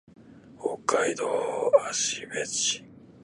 [0.59, 1.23] 北海道
[1.71, 2.83] 芦別市